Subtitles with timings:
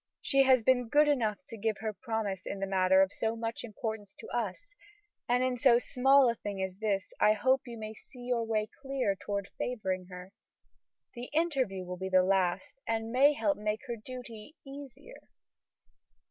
[0.19, 3.63] She has been good enough to give her promise in the matter of so much
[3.63, 4.73] importance to us,
[5.29, 8.67] and in so small a thing as this I hope you may see your way
[8.81, 10.31] clear toward favoring her.
[11.13, 15.21] The interview will be the last and may help to make her duty easier."